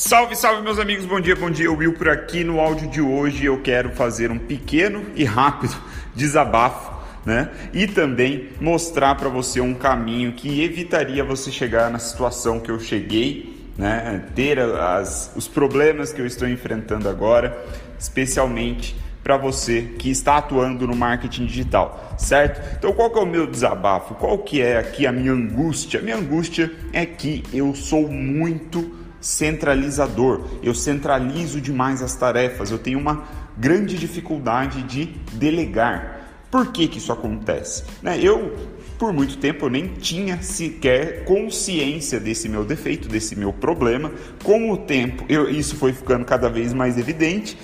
[0.00, 1.72] Salve, salve meus amigos, bom dia, bom dia.
[1.72, 5.74] Will por aqui no áudio de hoje eu quero fazer um pequeno e rápido
[6.14, 6.92] desabafo,
[7.26, 7.50] né?
[7.74, 12.78] E também mostrar para você um caminho que evitaria você chegar na situação que eu
[12.78, 14.24] cheguei, né?
[14.36, 17.60] Ter as, os problemas que eu estou enfrentando agora,
[17.98, 22.76] especialmente para você que está atuando no marketing digital, certo?
[22.78, 24.14] Então qual que é o meu desabafo?
[24.14, 25.98] Qual que é aqui a minha angústia?
[25.98, 30.42] A minha angústia é que eu sou muito centralizador.
[30.62, 32.70] Eu centralizo demais as tarefas.
[32.70, 33.24] Eu tenho uma
[33.56, 36.18] grande dificuldade de delegar.
[36.50, 37.84] Por que, que isso acontece?
[38.02, 38.18] Né?
[38.22, 38.56] Eu,
[38.98, 44.12] por muito tempo, eu nem tinha sequer consciência desse meu defeito, desse meu problema.
[44.42, 47.58] Com o tempo, eu, isso foi ficando cada vez mais evidente.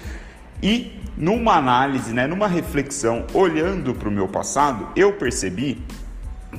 [0.62, 5.78] E numa análise, né, numa reflexão, olhando para o meu passado, eu percebi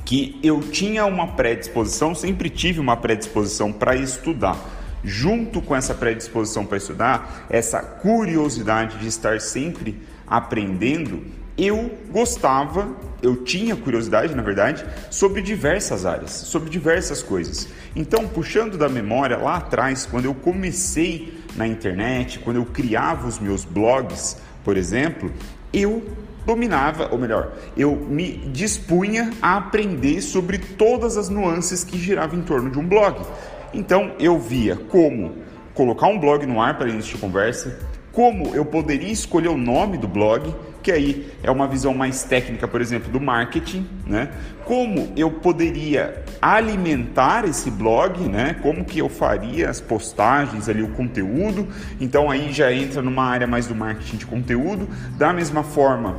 [0.04, 4.75] que eu tinha uma predisposição, sempre tive uma predisposição para estudar
[5.06, 11.22] junto com essa predisposição para estudar, essa curiosidade de estar sempre aprendendo,
[11.56, 17.68] eu gostava, eu tinha curiosidade, na verdade, sobre diversas áreas, sobre diversas coisas.
[17.94, 23.38] Então, puxando da memória lá atrás, quando eu comecei na internet, quando eu criava os
[23.38, 25.32] meus blogs, por exemplo,
[25.72, 26.04] eu
[26.44, 32.42] dominava, ou melhor, eu me dispunha a aprender sobre todas as nuances que giravam em
[32.42, 33.24] torno de um blog.
[33.72, 35.36] Então eu via como
[35.74, 37.78] colocar um blog no ar para início de conversa,
[38.12, 42.66] como eu poderia escolher o nome do blog, que aí é uma visão mais técnica,
[42.66, 44.30] por exemplo, do marketing, né?
[44.64, 48.56] Como eu poderia alimentar esse blog, né?
[48.62, 51.68] Como que eu faria as postagens ali, o conteúdo.
[52.00, 54.88] Então aí já entra numa área mais do marketing de conteúdo.
[55.18, 56.16] Da mesma forma,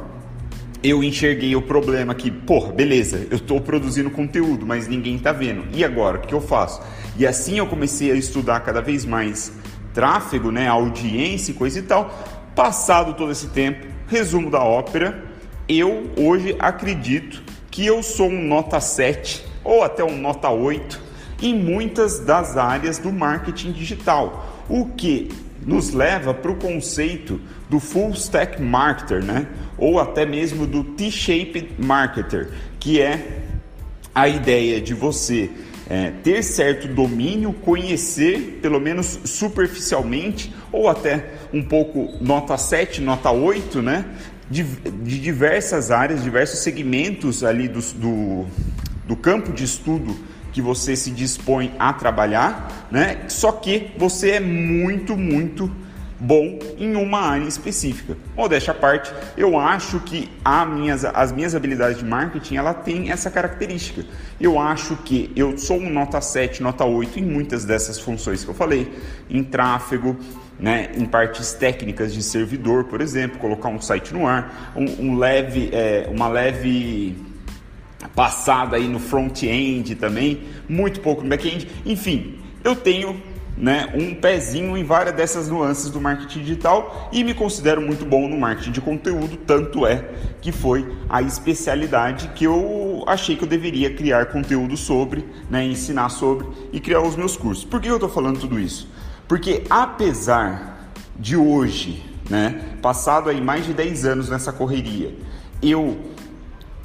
[0.84, 5.64] eu enxerguei o problema que, porra, beleza, eu estou produzindo conteúdo, mas ninguém está vendo.
[5.74, 6.82] E agora, o que eu faço?
[7.18, 9.52] E assim eu comecei a estudar cada vez mais
[9.94, 12.14] tráfego, né, audiência e coisa e tal.
[12.56, 15.26] Passado todo esse tempo, resumo da ópera,
[15.68, 17.42] eu hoje acredito
[17.72, 21.02] que eu sou um nota 7 ou até um nota 8
[21.42, 24.64] em muitas das áreas do marketing digital.
[24.70, 25.30] O que
[25.68, 29.46] nos leva para o conceito do full stack marketer, né?
[29.78, 33.42] Ou até mesmo do T-shaped marketer, que é
[34.16, 35.52] a ideia de você
[35.90, 43.30] é, ter certo domínio, conhecer, pelo menos superficialmente, ou até um pouco nota 7, nota
[43.30, 44.06] 8, né?
[44.50, 48.46] De, de diversas áreas, diversos segmentos ali do, do,
[49.06, 50.16] do campo de estudo
[50.58, 53.26] que você se dispõe a trabalhar, né?
[53.28, 55.70] Só que você é muito, muito
[56.20, 58.18] bom em uma área específica.
[58.36, 60.28] Modéstia à parte, eu acho que
[60.74, 64.04] minhas, as minhas habilidades de marketing ela tem essa característica.
[64.42, 68.50] Eu acho que eu sou um nota 7, nota 8 em muitas dessas funções que
[68.50, 68.92] eu falei,
[69.30, 70.18] em tráfego,
[70.60, 75.18] né, em partes técnicas de servidor, por exemplo, colocar um site no ar, um, um
[75.20, 77.27] leve, é, uma leve
[78.18, 83.22] passada aí no front-end também, muito pouco no back-end, enfim, eu tenho
[83.56, 88.28] né, um pezinho em várias dessas nuances do marketing digital e me considero muito bom
[88.28, 90.04] no marketing de conteúdo, tanto é
[90.42, 96.10] que foi a especialidade que eu achei que eu deveria criar conteúdo sobre, né, ensinar
[96.10, 97.64] sobre e criar os meus cursos.
[97.66, 98.90] Por que eu estou falando tudo isso?
[99.28, 105.14] Porque apesar de hoje, né, passado aí mais de 10 anos nessa correria,
[105.62, 106.17] eu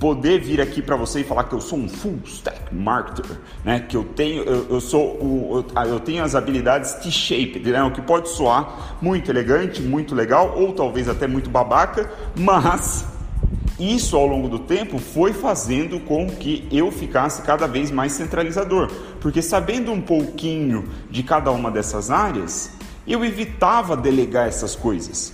[0.03, 3.79] poder vir aqui para você e falar que eu sou um full stack marketer, né?
[3.89, 7.81] Que eu tenho, eu, eu sou o, eu tenho as habilidades T-shaped, né?
[7.85, 13.07] O que pode soar muito elegante, muito legal ou talvez até muito babaca, mas
[13.79, 18.91] isso ao longo do tempo foi fazendo com que eu ficasse cada vez mais centralizador,
[19.21, 22.73] porque sabendo um pouquinho de cada uma dessas áreas,
[23.07, 25.33] eu evitava delegar essas coisas.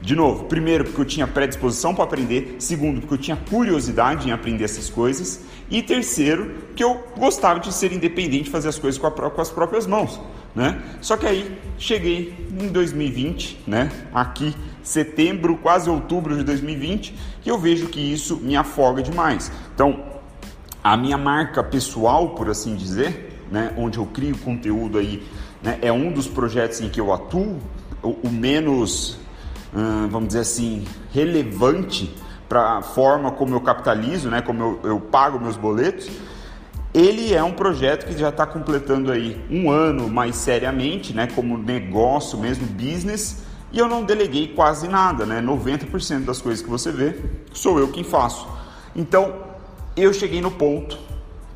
[0.00, 4.32] De novo, primeiro porque eu tinha predisposição para aprender, segundo porque eu tinha curiosidade em
[4.32, 5.40] aprender essas coisas
[5.70, 9.50] e terceiro que eu gostava de ser independente, fazer as coisas com, a, com as
[9.50, 10.20] próprias mãos,
[10.54, 10.80] né?
[11.00, 13.90] Só que aí cheguei em 2020, né?
[14.12, 14.54] Aqui
[14.86, 17.12] setembro, quase outubro de 2020,
[17.44, 19.50] e eu vejo que isso me afoga demais.
[19.74, 20.04] Então,
[20.82, 25.26] a minha marca pessoal, por assim dizer, né, onde eu crio conteúdo aí,
[25.60, 27.58] né, é um dos projetos em que eu atuo,
[28.00, 29.18] o, o menos
[30.10, 32.14] vamos dizer assim, relevante
[32.48, 36.08] para a forma como eu capitalizo, né, como eu, eu pago meus boletos,
[36.94, 41.58] ele é um projeto que já está completando aí um ano mais seriamente, né, como
[41.58, 46.90] negócio mesmo, business, e eu não deleguei quase nada, né, 90% das coisas que você
[46.90, 47.16] vê
[47.52, 48.46] sou eu quem faço.
[48.94, 49.34] Então,
[49.96, 50.98] eu cheguei no ponto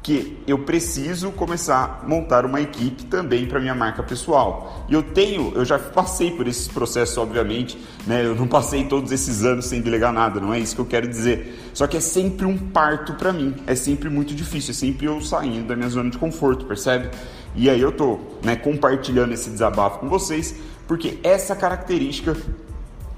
[0.03, 4.87] que eu preciso começar a montar uma equipe também para minha marca pessoal.
[4.89, 8.25] E eu tenho, eu já passei por esses processos, obviamente, né?
[8.25, 11.07] Eu não passei todos esses anos sem delegar nada, não é isso que eu quero
[11.07, 11.71] dizer.
[11.75, 15.21] Só que é sempre um parto para mim, é sempre muito difícil, é sempre eu
[15.21, 17.11] saindo da minha zona de conforto, percebe?
[17.55, 20.55] E aí eu tô, né, compartilhando esse desabafo com vocês,
[20.89, 22.35] porque essa característica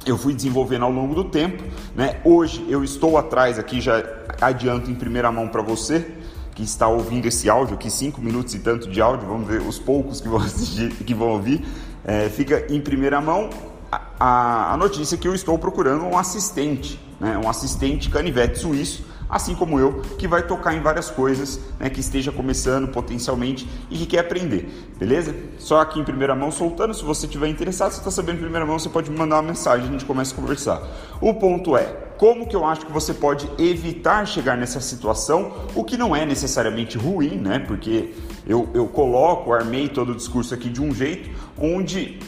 [0.05, 1.63] eu fui desenvolvendo ao longo do tempo,
[1.95, 2.21] né?
[2.25, 4.05] Hoje eu estou atrás aqui já
[4.41, 6.22] adianto em primeira mão para você
[6.55, 9.79] que está ouvindo esse áudio aqui, cinco minutos e tanto de áudio, vamos ver os
[9.79, 11.65] poucos que vão assistir, que vão ouvir,
[12.05, 13.51] é, fica em primeira mão.
[13.91, 19.55] A, a, notícia que eu estou procurando um assistente, né, um assistente canivete suíço, assim
[19.55, 24.05] como eu, que vai tocar em várias coisas, né, que esteja começando potencialmente e que
[24.05, 24.69] quer aprender,
[24.99, 25.35] beleza?
[25.59, 28.67] Só aqui em primeira mão soltando, se você estiver interessado, se está sabendo em primeira
[28.67, 30.83] mão, você pode me mandar uma mensagem, a gente começa a conversar.
[31.19, 31.85] O ponto é,
[32.19, 36.27] como que eu acho que você pode evitar chegar nessa situação, o que não é
[36.27, 37.59] necessariamente ruim, né?
[37.59, 38.13] Porque
[38.47, 42.21] eu, eu coloco, armei todo o discurso aqui de um jeito onde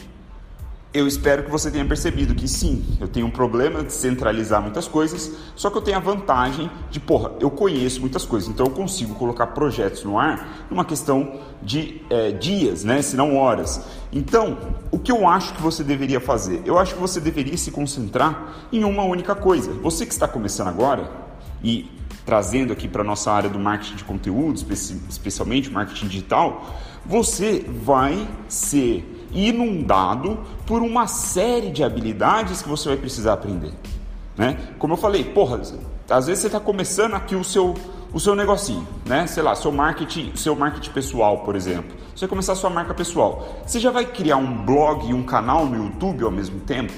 [0.94, 4.86] eu espero que você tenha percebido que sim, eu tenho um problema de centralizar muitas
[4.86, 8.72] coisas, só que eu tenho a vantagem de, porra, eu conheço muitas coisas, então eu
[8.72, 13.84] consigo colocar projetos no ar numa questão de é, dias, né, se não horas.
[14.12, 14.56] Então,
[14.92, 16.62] o que eu acho que você deveria fazer?
[16.64, 19.72] Eu acho que você deveria se concentrar em uma única coisa.
[19.72, 21.10] Você que está começando agora
[21.64, 21.90] e
[22.24, 24.60] trazendo aqui para nossa área do marketing de conteúdo,
[25.08, 26.64] especialmente marketing digital,
[27.04, 33.72] você vai ser inundado por uma série de habilidades que você vai precisar aprender.
[34.36, 34.56] Né?
[34.78, 35.60] Como eu falei, porra,
[36.08, 37.74] às vezes você está começando aqui o seu,
[38.12, 39.26] o seu negocinho, né?
[39.26, 41.96] Sei lá, seu marketing, seu marketing pessoal, por exemplo.
[42.14, 43.62] Você vai começar a sua marca pessoal.
[43.66, 46.92] Você já vai criar um blog e um canal no YouTube ao mesmo tempo?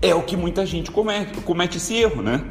[0.00, 2.44] É o que muita gente comete, comete esse erro, né?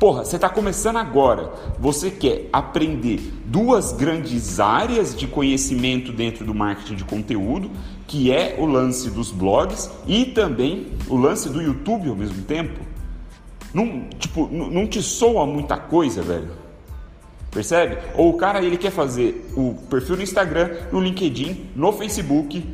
[0.00, 6.54] Porra, você está começando agora, você quer aprender duas grandes áreas de conhecimento dentro do
[6.54, 7.70] marketing de conteúdo,
[8.06, 12.80] que é o lance dos blogs e também o lance do YouTube ao mesmo tempo.
[13.74, 16.48] Não, tipo, não te soa muita coisa, velho.
[17.50, 17.98] Percebe?
[18.14, 22.64] Ou o cara ele quer fazer o perfil no Instagram, no LinkedIn, no Facebook,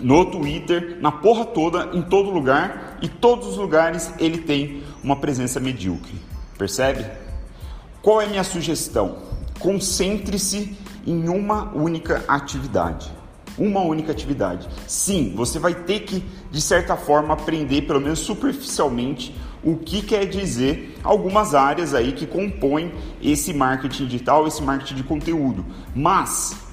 [0.00, 5.16] no Twitter, na porra toda, em todo lugar, e todos os lugares ele tem uma
[5.16, 6.14] presença medíocre.
[6.56, 7.04] Percebe?
[8.02, 9.18] Qual é minha sugestão?
[9.58, 13.10] Concentre-se em uma única atividade.
[13.56, 14.68] Uma única atividade.
[14.86, 19.34] Sim, você vai ter que, de certa forma, aprender, pelo menos superficialmente,
[19.64, 25.02] o que quer dizer algumas áreas aí que compõem esse marketing digital, esse marketing de
[25.02, 25.64] conteúdo.
[25.94, 26.67] Mas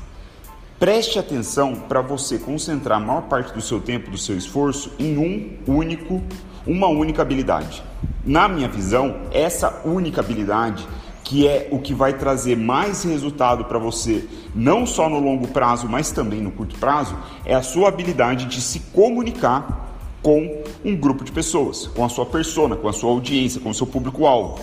[0.86, 5.18] preste atenção para você concentrar a maior parte do seu tempo, do seu esforço em
[5.18, 6.22] um único,
[6.64, 7.82] uma única habilidade.
[8.24, 10.88] Na minha visão, essa única habilidade
[11.24, 15.90] que é o que vai trazer mais resultado para você, não só no longo prazo,
[15.90, 21.24] mas também no curto prazo, é a sua habilidade de se comunicar com um grupo
[21.24, 24.60] de pessoas, com a sua persona, com a sua audiência, com o seu público-alvo.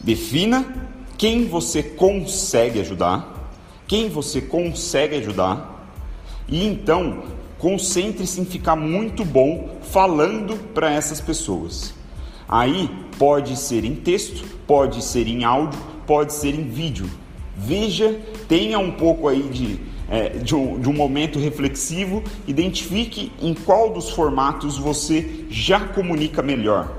[0.00, 0.66] Defina
[1.16, 3.35] quem você consegue ajudar,
[3.86, 5.90] quem você consegue ajudar,
[6.48, 7.24] e então
[7.58, 11.94] concentre-se em ficar muito bom falando para essas pessoas.
[12.48, 17.08] Aí pode ser em texto, pode ser em áudio, pode ser em vídeo.
[17.56, 23.54] Veja, tenha um pouco aí de, é, de, um, de um momento reflexivo, identifique em
[23.54, 26.92] qual dos formatos você já comunica melhor.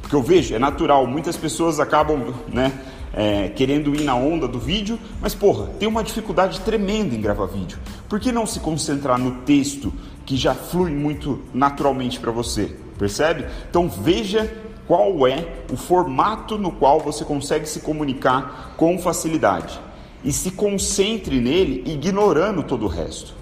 [0.00, 2.72] Porque eu vejo, é natural, muitas pessoas acabam né,
[3.12, 7.46] é, querendo ir na onda do vídeo, mas porra, tem uma dificuldade tremenda em gravar
[7.46, 7.78] vídeo.
[8.08, 9.92] Por que não se concentrar no texto
[10.24, 12.76] que já flui muito naturalmente para você?
[12.98, 13.46] Percebe?
[13.68, 14.52] Então veja
[14.86, 19.78] qual é o formato no qual você consegue se comunicar com facilidade
[20.24, 23.34] e se concentre nele, ignorando todo o resto.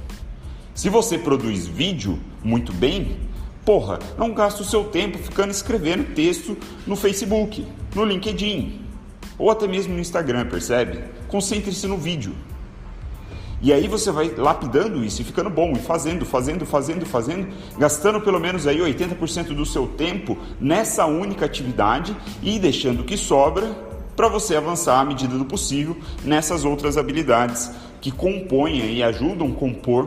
[0.74, 3.18] Se você produz vídeo muito bem,
[3.66, 8.89] porra, não gaste o seu tempo ficando escrevendo texto no Facebook, no LinkedIn
[9.40, 11.02] ou até mesmo no Instagram, percebe?
[11.26, 12.34] Concentre-se no vídeo.
[13.62, 18.20] E aí você vai lapidando isso e ficando bom, e fazendo, fazendo, fazendo, fazendo, gastando
[18.20, 23.66] pelo menos aí 80% do seu tempo nessa única atividade e deixando o que sobra
[24.14, 27.70] para você avançar à medida do possível nessas outras habilidades
[28.00, 30.06] que compõem e ajudam a compor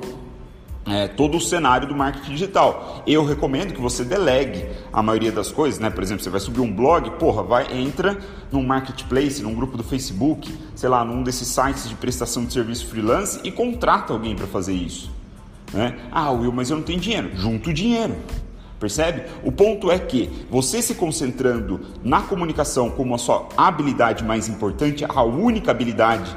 [0.85, 3.03] é, todo o cenário do marketing digital.
[3.07, 5.89] Eu recomendo que você delegue a maioria das coisas, né?
[5.89, 8.17] Por exemplo, você vai subir um blog, porra, vai entra
[8.51, 12.87] num marketplace, num grupo do Facebook, sei lá, num desses sites de prestação de serviço
[12.87, 15.11] freelance e contrata alguém para fazer isso.
[15.73, 15.97] Né?
[16.11, 17.31] Ah, Will, mas eu não tenho dinheiro.
[17.35, 18.15] Junto o dinheiro.
[18.79, 19.23] Percebe?
[19.45, 25.05] O ponto é que você se concentrando na comunicação como a sua habilidade mais importante,
[25.07, 26.35] a única habilidade,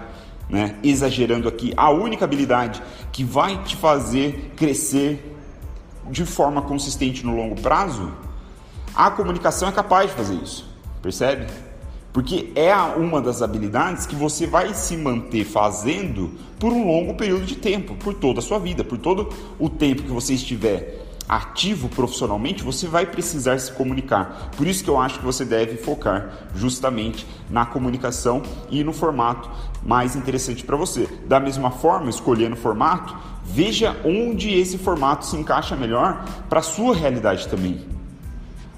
[0.48, 5.34] né, exagerando aqui, a única habilidade que vai te fazer crescer
[6.10, 8.12] de forma consistente no longo prazo,
[8.94, 10.68] a comunicação é capaz de fazer isso.
[11.02, 11.46] Percebe?
[12.12, 17.44] Porque é uma das habilidades que você vai se manter fazendo por um longo período
[17.44, 21.88] de tempo, por toda a sua vida, por todo o tempo que você estiver ativo
[21.88, 24.50] profissionalmente, você vai precisar se comunicar.
[24.56, 29.50] Por isso que eu acho que você deve focar justamente na comunicação e no formato
[29.86, 31.08] mais interessante para você.
[31.26, 36.62] Da mesma forma, escolhendo o formato, veja onde esse formato se encaixa melhor para a
[36.62, 37.86] sua realidade também.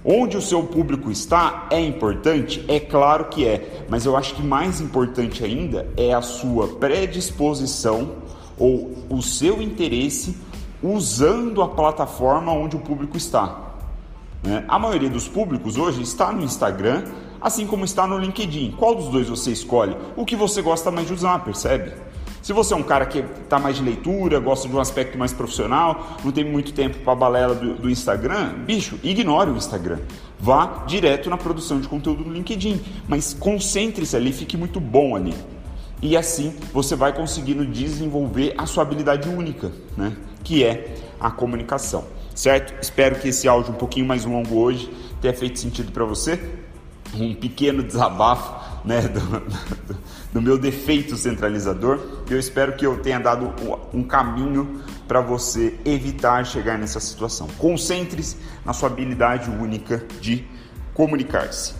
[0.04, 2.64] Onde o seu público está é importante?
[2.68, 8.12] É claro que é, mas eu acho que mais importante ainda é a sua predisposição
[8.58, 10.36] ou o seu interesse
[10.82, 13.68] usando a plataforma onde o público está.
[14.42, 14.64] Né?
[14.68, 17.04] A maioria dos públicos hoje está no Instagram,
[17.40, 18.72] assim como está no LinkedIn.
[18.72, 19.96] Qual dos dois você escolhe?
[20.16, 21.92] O que você gosta mais de usar, percebe?
[22.42, 25.32] Se você é um cara que está mais de leitura, gosta de um aspecto mais
[25.32, 29.98] profissional, não tem muito tempo para a balela do, do, Instagram, bicho, ignore o Instagram.
[30.38, 35.34] Vá direto na produção de conteúdo no LinkedIn, mas concentre-se ali, fique muito bom ali.
[36.00, 40.16] E assim você vai conseguindo desenvolver a sua habilidade única, né?
[40.44, 42.04] que é a comunicação.
[42.34, 42.72] Certo?
[42.80, 44.88] Espero que esse áudio um pouquinho mais longo hoje
[45.20, 46.40] tenha feito sentido para você.
[47.14, 49.96] Um pequeno desabafo né, do, do,
[50.34, 52.00] do, meu defeito centralizador.
[52.28, 53.52] Eu espero que eu tenha dado
[53.92, 57.48] um caminho para você evitar chegar nessa situação.
[57.58, 60.44] Concentre-se na sua habilidade única de
[60.94, 61.77] comunicar-se.